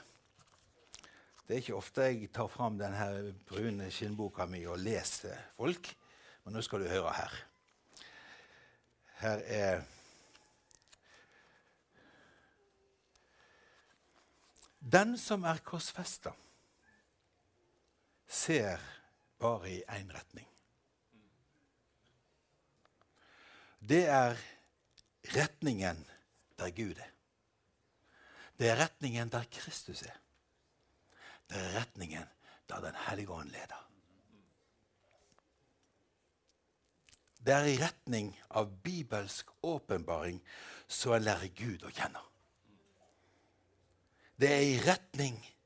[1.46, 5.88] Det er ikke ofte jeg tar fram denne brune skinnboka mi og leser folk,
[6.44, 7.40] men nå skal du høre her.
[9.22, 9.82] Her er
[14.80, 16.30] Den som er korsfesta,
[18.24, 18.80] ser
[19.40, 20.46] bare i én retning.
[23.80, 24.36] Det er
[25.34, 26.06] retningen
[26.58, 27.12] der Gud er.
[28.58, 30.16] Det er retningen der Kristus er.
[31.48, 32.26] Det er retningen
[32.68, 33.86] der Den hellige ånd leder.
[37.46, 40.42] Det er i retning av bibelsk åpenbaring
[40.86, 42.20] så en lærer Gud å kjenne.
[44.40, 45.59] Det er i retning av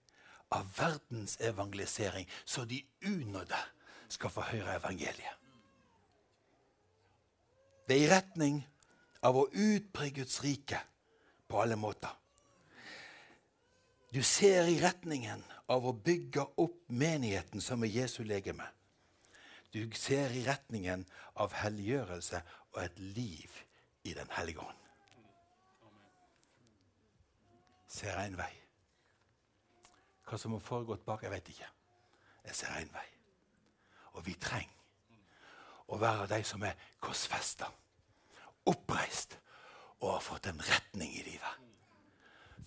[0.50, 3.58] verdens evangelisering, så de unådde
[4.08, 5.40] skal få høre evangeliet.
[7.88, 8.60] Det er i retning
[9.24, 10.78] av å utbre Guds rike
[11.48, 12.12] på alle måter.
[14.14, 18.66] Du ser i retningen av å bygge opp menigheten som er Jesu legeme.
[19.74, 21.02] Du ser i retningen
[21.42, 22.40] av helliggjørelse
[22.74, 23.62] og et liv
[24.04, 24.82] i Den hellige ånd.
[27.88, 28.63] Ser en vei.
[30.24, 31.68] Hva som har foregått bak, jeg vet ikke.
[32.44, 33.06] Jeg ser en vei.
[34.14, 34.72] Og vi trenger
[35.92, 37.68] å være de som er korsfesta,
[38.70, 39.36] oppreist
[40.00, 41.64] og har fått en retning i livet.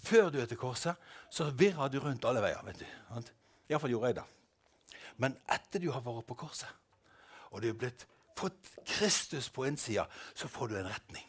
[0.08, 0.96] Før du er til korset,
[1.30, 2.62] så virrer du rundt alle veier.
[2.65, 3.32] vet du.
[3.70, 4.28] Iallfall gjorde jeg det.
[5.17, 6.70] Men etter du har vært på korset,
[7.52, 8.06] og du har
[8.38, 11.26] fått Kristus på innsida, så får du en retning.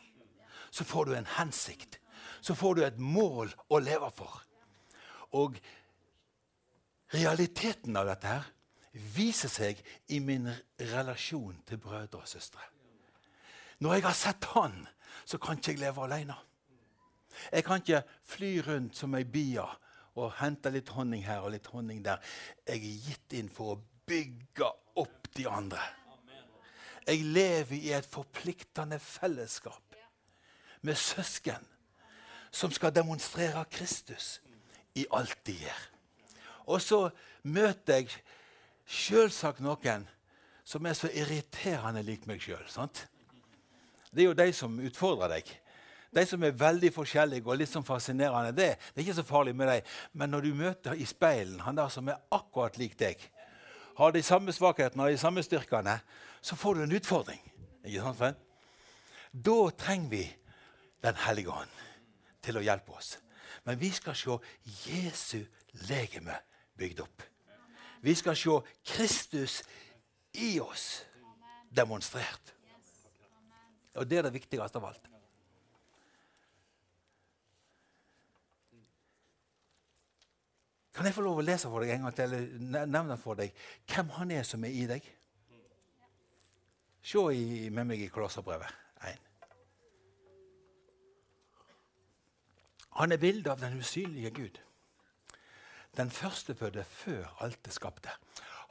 [0.71, 1.99] Så får du en hensikt.
[2.41, 4.43] Så får du et mål å leve for.
[5.33, 5.57] Og
[7.15, 8.47] realiteten av dette her
[9.15, 9.81] viser seg
[10.13, 10.49] i min
[10.81, 12.63] relasjon til brødre og søstre.
[13.79, 14.87] Når jeg har sett Han,
[15.25, 16.35] så kan ikke jeg leve alene.
[17.53, 19.67] Jeg kan ikke fly rundt som ei bia
[20.19, 22.19] og hente litt honning her og litt honning der.
[22.67, 25.83] Jeg er gitt inn for å bygge opp de andre.
[27.07, 29.95] Jeg lever i et forpliktende fellesskap
[30.83, 31.63] med søsken
[32.51, 34.41] som skal demonstrere Kristus
[34.99, 35.87] i alt de gjør.
[36.69, 37.09] Og så
[37.49, 38.19] møter jeg
[38.89, 40.07] selvsagt noen
[40.69, 42.65] som er så irriterende lik meg sjøl.
[44.13, 45.51] Det er jo de som utfordrer deg.
[46.13, 48.55] De som er veldig forskjellige og litt sånn fascinerende.
[48.57, 49.91] Det, det er ikke så farlig med dem.
[50.13, 53.21] Men når du møter i speilen han der som er akkurat lik deg,
[53.99, 55.99] har de samme svakhetene og de samme styrkene,
[56.41, 57.41] så får du en utfordring.
[57.85, 58.45] Ikke sant, friend?
[59.33, 60.27] Da trenger vi
[60.99, 61.75] Den hellige ånd
[62.43, 63.13] til å hjelpe oss.
[63.63, 64.35] Men vi skal se
[64.83, 65.45] Jesu
[65.87, 66.35] legeme
[66.79, 67.23] bygd opp.
[68.01, 69.61] Vi skal se Kristus
[70.39, 71.05] i oss
[71.69, 72.55] demonstrert.
[73.99, 75.09] Og det er det viktigste av alt.
[80.99, 83.55] Kan jeg få lov å lese for deg en gang til, eller nevne for deg
[83.87, 85.05] hvem han er som er i deg?
[87.07, 89.29] Se i, med meg i Kolosserbrevet 1.
[92.99, 94.59] Han er bildet av den usynlige Gud.
[95.99, 98.15] Den førstefødte før alt det skapte.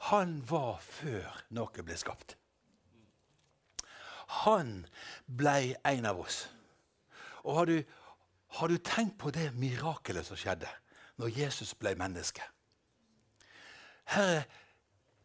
[0.08, 2.36] Han var før noe ble skapt.
[4.44, 4.86] Han
[5.28, 6.46] ble en av oss.
[7.44, 7.78] Og har du,
[8.60, 10.68] har du tenkt på det mirakelet som skjedde?
[11.18, 12.42] når Jesus ble menneske.
[14.08, 14.42] Her er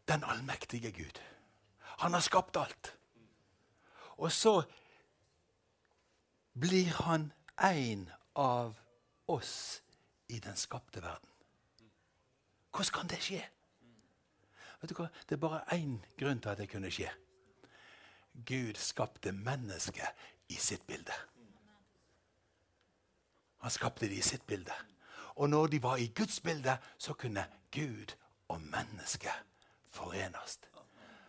[0.08, 1.20] den allmektige Gud.
[2.02, 2.96] Han har skapt alt.
[4.16, 4.62] Og så
[6.60, 8.74] blir han en av
[9.26, 9.82] oss
[10.28, 11.33] i den skapte verden.
[12.74, 13.42] Hvordan kan det skje?
[14.80, 15.06] Vet du hva?
[15.28, 17.10] Det er bare én grunn til at det kunne skje.
[18.46, 21.14] Gud skapte mennesket i sitt bilde.
[23.62, 24.74] Han skapte det i sitt bilde.
[25.34, 28.12] Og når de var i Guds bilde, så kunne Gud
[28.48, 29.30] og menneske
[29.90, 30.60] forenes.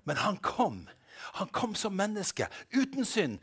[0.03, 0.87] Men han kom
[1.33, 3.39] Han kom som menneske, uten synd.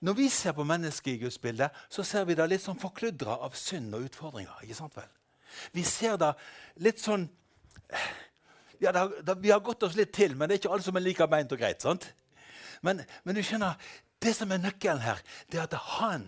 [0.00, 3.36] Når vi ser på mennesket i Guds bilde, så ser vi det litt sånn forkludra
[3.44, 4.62] av synd og utfordringer.
[4.62, 5.10] ikke sant vel?
[5.72, 6.32] Vi ser det
[6.84, 7.28] litt sånn
[8.82, 10.98] ja, da, da, Vi har gått oss litt til, men det er ikke alle som
[10.98, 11.84] er like beint og greit.
[11.84, 12.10] sant?
[12.84, 13.78] Men, men du skjønner,
[14.20, 16.26] det som er nøkkelen her, det er at han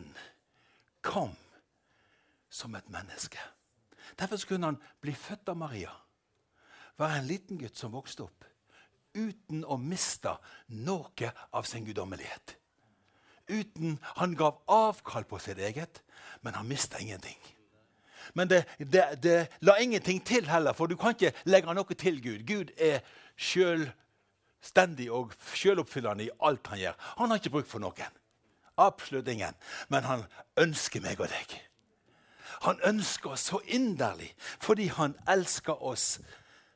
[1.04, 1.34] kom
[2.48, 3.40] som et menneske.
[4.18, 5.92] Derfor kunne han bli født av Maria.
[6.98, 8.46] Være en liten gutt som vokste opp
[9.18, 10.34] uten å miste
[10.84, 12.56] noe av sin guddommelighet.
[13.48, 16.02] Uten, Han gav avkall på sitt eget,
[16.42, 17.38] men han mista ingenting.
[18.34, 22.20] Men det, det, det, la ingenting til heller, for du kan ikke legge noe til
[22.22, 22.44] Gud.
[22.46, 23.00] Gud er
[23.36, 26.98] selvstendig og selvoppfyllende i alt han gjør.
[27.18, 28.18] Han har ikke bruk for noen.
[28.78, 29.54] Absolutt ingen.
[29.88, 30.24] Men han
[30.56, 31.56] ønsker meg og deg.
[32.62, 36.18] Han ønsker oss så inderlig fordi han elsker oss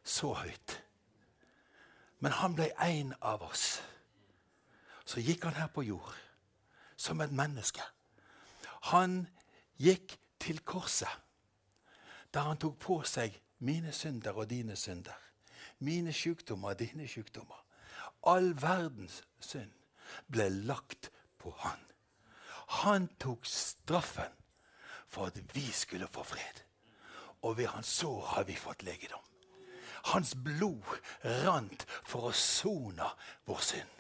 [0.05, 0.79] så høyt.
[2.23, 3.83] Men han ble en av oss.
[5.05, 6.15] Så gikk han her på jord
[6.97, 7.83] som et menneske.
[8.95, 9.25] Han
[9.83, 11.11] gikk til korset,
[12.35, 15.19] der han tok på seg mine synder og dine synder.
[15.79, 17.59] Mine sykdommer og dine sykdommer.
[18.27, 19.73] All verdens synd
[20.31, 21.79] ble lagt på han.
[22.83, 24.33] Han tok straffen
[25.09, 26.63] for at vi skulle få fred.
[27.43, 29.21] Og ved hans sår har vi fått legedom.
[30.05, 30.87] Hans blod
[31.45, 33.11] rant for å sone
[33.47, 33.99] vår synd.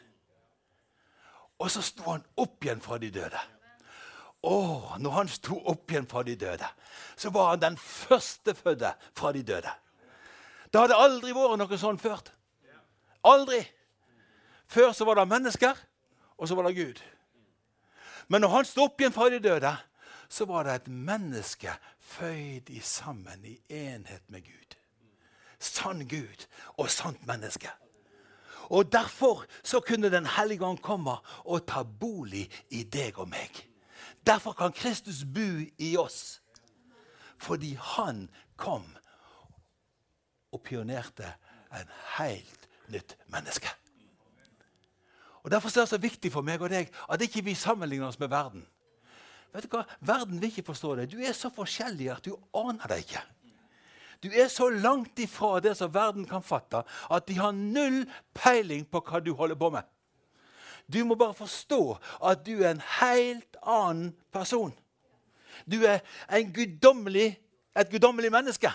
[1.62, 3.38] Og så sto han opp igjen fra de døde.
[4.42, 6.68] Og når han sto opp igjen fra de døde,
[7.16, 9.70] så var han den førstefødte fra de døde.
[10.72, 12.24] Det hadde aldri vært noe sånn før.
[13.28, 13.60] Aldri.
[14.66, 15.78] Før så var det mennesker,
[16.38, 17.02] og så var det Gud.
[18.28, 19.76] Men når han sto opp igjen fra de døde,
[20.32, 21.74] så var det et menneske
[22.16, 24.62] føyd i sammen i enhet med Gud
[25.62, 27.70] sann Gud og sant menneske.
[28.72, 33.71] Og Derfor så kunne Den hellige ånd komme og ta bolig i deg og meg.
[34.26, 36.40] Derfor kan Kristus bo i oss.
[37.38, 38.84] Fordi han kom
[40.52, 41.34] og pionerte
[41.72, 43.68] en helt nytt menneske.
[45.42, 48.20] Og Derfor er det så viktig for meg og deg at ikke vi sammenligner oss
[48.20, 48.62] med verden.
[49.52, 49.84] Vet du hva?
[50.00, 51.10] Verden vil ikke forstå det.
[51.12, 53.22] Du er så forskjellig at du aner det ikke.
[54.22, 58.04] Du er så langt ifra det som verden kan fatte, at de har null
[58.38, 59.88] peiling på hva du holder på med.
[60.86, 64.72] Du må bare forstå at du er en helt annen person.
[65.70, 66.00] Du er
[66.54, 67.38] guddommelig,
[67.78, 68.70] et guddommelig menneske.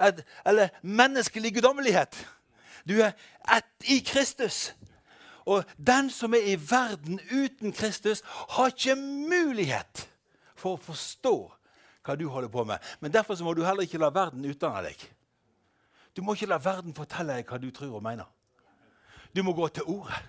[0.00, 2.16] Et, eller menneskelig guddommelighet.
[2.88, 3.12] Du er
[3.56, 4.74] ett i Kristus.
[5.46, 10.08] Og den som er i verden uten Kristus, har ikke mulighet
[10.56, 11.36] for å forstå
[12.04, 12.78] hva du holder på med.
[13.00, 15.04] Men derfor må du heller ikke la verden utdanne deg.
[16.16, 18.28] Du må ikke la verden fortelle deg hva du tror og mener.
[19.34, 20.20] Du må gå til ordet.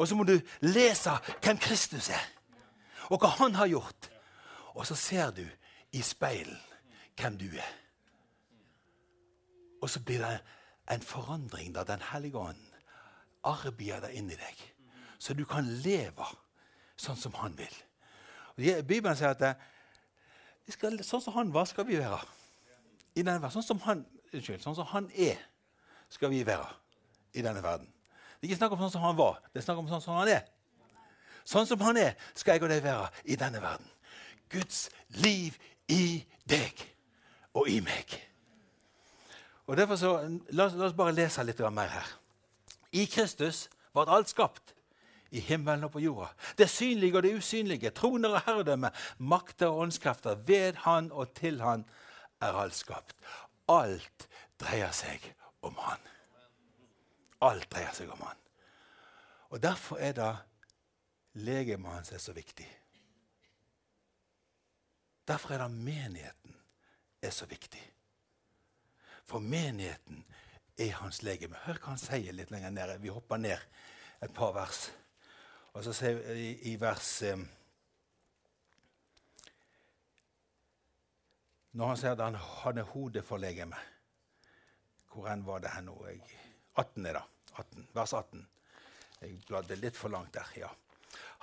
[0.00, 1.12] Og så må du lese
[1.44, 2.22] hvem Kristus er,
[3.12, 4.08] og hva han har gjort.
[4.72, 5.44] Og så ser du
[5.92, 6.56] i speilen
[7.20, 7.74] hvem du er.
[9.84, 10.38] Og så blir det
[10.90, 12.64] en forandring da Den hellige ånd
[13.44, 14.56] arbeider inni deg,
[15.18, 16.26] så du kan leve
[17.00, 17.76] sånn som han vil.
[18.56, 19.60] Og Bibelen sier at
[20.70, 22.20] skal, sånn som han var, skal vi være.
[23.16, 23.56] I denne verden.
[23.56, 25.40] Sånn som han, unnskyld, sånn som han er,
[26.12, 26.68] skal vi være
[27.34, 27.88] i denne verden.
[28.40, 30.16] Det er ikke snakk om sånn som han var, det er snakk om sånn som
[30.16, 30.46] han er.
[31.44, 33.88] Sånn som han er, skal jeg og deg være i denne verden.
[34.50, 34.88] Guds
[35.20, 35.56] liv
[35.92, 36.84] i deg
[37.52, 38.16] og i meg.
[39.68, 40.12] Og derfor så,
[40.50, 42.08] la, oss, la oss bare lese litt mer her.
[42.96, 44.74] I Kristus ble alt skapt
[45.30, 46.30] i himmelen og på jorda.
[46.58, 50.40] Det synlige og det usynlige, troner og herredømme, makter og åndskrefter.
[50.46, 51.84] Ved Han og til Han
[52.40, 53.14] er alt skapt.
[53.68, 54.26] Alt
[54.58, 55.30] dreier seg
[55.62, 56.02] om Han.
[57.40, 58.40] Alt dreier seg om Han.
[59.50, 60.30] Og Derfor er det
[61.32, 62.66] legemet hans er så viktig.
[65.28, 66.56] Derfor er det menigheten
[67.22, 67.82] er så viktig.
[69.24, 70.24] For menigheten
[70.78, 71.56] er hans legeme.
[71.64, 72.98] Hør hva han sier litt lenger nede.
[73.02, 73.58] Vi hopper ned
[74.22, 74.88] et par vers.
[75.72, 77.38] Og så sier vi i, vers eh,
[81.78, 83.78] Når han sier at han hadde hodet for legemet
[85.12, 85.94] Hvor enn var det her nå?
[86.80, 87.24] 18 er det.
[87.60, 88.46] 18, vers 18.
[89.20, 90.54] Jeg bladde litt for langt der.
[90.56, 90.70] ja.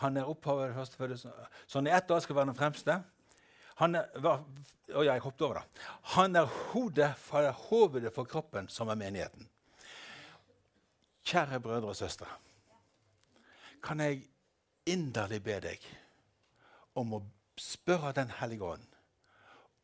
[0.02, 1.18] Han er opphavet av førstefødte,
[1.66, 2.98] så han i ett år skal være den fremste.
[3.82, 4.44] Han er, var,
[4.94, 5.86] å ja, jeg hoppet over det.
[6.14, 9.50] Han er hodet for hovedet for kroppen, som er menigheten.
[11.28, 12.30] Kjære brødre og søstre
[13.84, 14.24] kan jeg
[14.90, 15.84] inderlig be deg
[16.98, 17.24] om å
[17.58, 18.98] spørre Den hellige ånd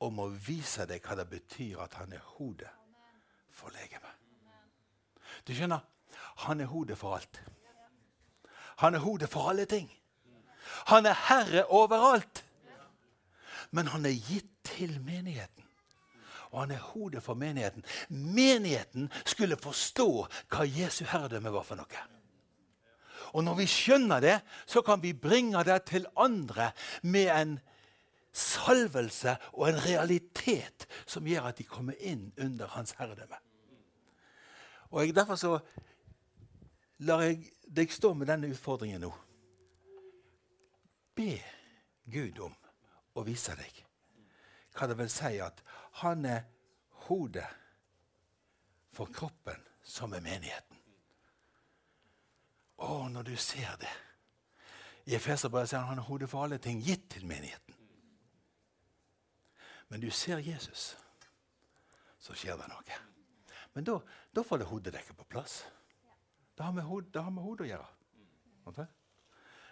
[0.06, 2.70] om å vise deg hva det betyr at han er hodet
[3.54, 4.13] for legemet.
[5.48, 5.84] Du skjønner,
[6.46, 7.42] han er hodet for alt.
[8.84, 9.90] Han er hodet for alle ting.
[10.92, 12.44] Han er herre overalt.
[13.72, 15.64] Men han er gitt til menigheten.
[16.54, 17.86] Og han er hodet for menigheten.
[18.10, 20.10] Menigheten skulle forstå
[20.54, 22.04] hva Jesu herredømme var for noe.
[23.34, 24.36] Og når vi skjønner det,
[24.70, 26.70] så kan vi bringe det til andre
[27.02, 27.56] med en
[28.34, 33.42] salvelse og en realitet som gjør at de kommer inn under hans herredømme.
[34.94, 35.60] Og jeg, Derfor så
[36.98, 39.10] lar jeg deg stå med denne utfordringen nå.
[41.18, 41.40] Be
[42.14, 42.54] Gud om
[43.18, 43.80] å vise deg
[44.74, 45.60] hva det vil si at
[46.02, 46.46] han er
[47.06, 47.46] hodet
[48.94, 50.80] for kroppen, som er menigheten.
[52.82, 53.92] Å, når du ser det
[55.06, 57.78] I Efeserbrevet sier han han er hodet for alle ting gitt til menigheten.
[59.90, 60.94] Men du ser Jesus,
[62.18, 63.02] så skjer det noe.
[63.74, 63.98] Men da,
[64.36, 65.64] da får det hodet hodedekket på plass.
[66.58, 67.90] Det har med, hod, har hodet å gjøre.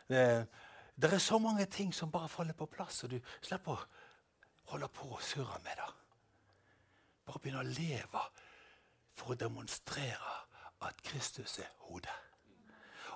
[0.07, 0.23] Det,
[0.95, 4.89] det, er så mange ting som bare faller på plass, og du slipper å holde
[4.91, 5.89] på og surre med det.
[7.27, 8.25] Bare begynne å leve
[9.15, 10.37] for å demonstrere
[10.81, 12.17] at Kristus er hodet.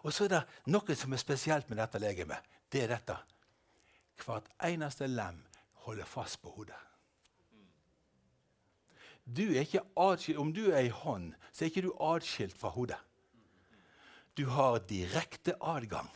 [0.05, 2.51] Og så er det noe som er spesielt med dette legemet.
[2.69, 3.17] Det er dette.
[4.21, 5.41] Hvert eneste lem
[5.87, 6.84] holder fast på hodet.
[9.25, 12.99] Du adskilt, om du er ei hånd, så er ikke du atskilt fra hodet.
[14.37, 16.09] Du har direkte adgang.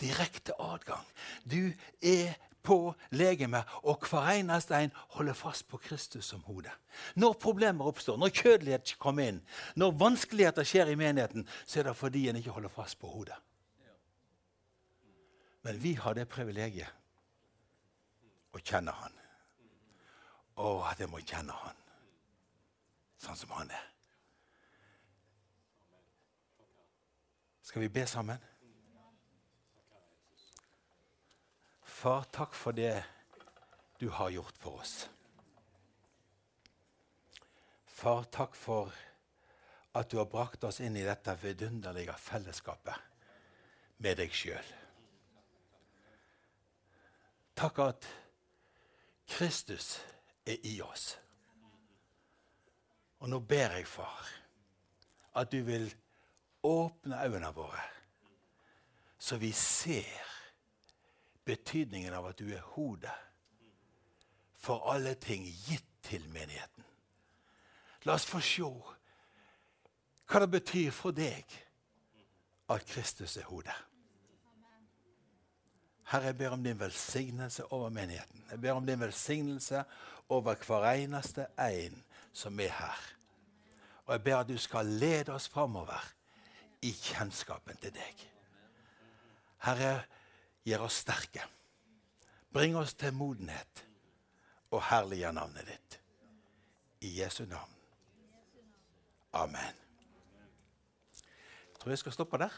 [0.00, 1.04] Direkte adgang.
[1.44, 1.72] Du
[2.02, 6.70] er på legemet, og hver eneste en holder fast på Kristus som hode.
[7.16, 9.42] Når problemer oppstår, når kjødelighet kommer inn,
[9.76, 13.38] når vanskeligheter skjer i menigheten, så er det fordi en ikke holder fast på hodet.
[15.62, 16.92] Men vi har det privilegiet
[18.54, 19.17] å kjenne Han.
[20.58, 21.78] Å, at jeg må kjenne Han
[23.18, 23.86] sånn som Han er.
[27.68, 28.44] Skal vi be sammen?
[31.98, 32.94] Far, takk for det
[33.98, 34.94] du har gjort for oss.
[37.98, 38.94] Far, takk for
[39.98, 42.94] at du har brakt oss inn i dette vidunderlige fellesskapet
[43.98, 44.70] med deg sjøl.
[47.58, 48.06] Takk at
[49.28, 49.96] Kristus
[50.48, 51.12] er i oss.
[53.18, 54.26] Og nå ber jeg, far,
[55.38, 55.88] at du vil
[56.62, 57.82] åpne øynene våre,
[59.18, 60.34] så vi ser
[61.44, 63.14] betydningen av at du er hodet
[64.58, 66.84] for alle ting gitt til menigheten.
[68.06, 68.68] La oss få se
[70.28, 71.44] hva det betyr for deg
[72.68, 73.76] at Kristus er hodet.
[76.08, 78.44] Herre, jeg ber om din velsignelse over menigheten.
[78.50, 79.84] Jeg ber om din velsignelse
[80.28, 83.02] over hver eneste en som er her.
[84.06, 86.04] Og jeg ber at du skal lede oss framover
[86.82, 88.24] i kjennskapen til deg.
[89.66, 89.92] Herre,
[90.64, 91.44] gjør oss sterke.
[92.52, 93.84] Bring oss til modenhet
[94.70, 96.00] og herliggjør navnet ditt.
[97.04, 97.74] I Jesu navn.
[99.32, 99.84] Amen.
[101.12, 102.54] Jeg tror jeg skal stoppe der.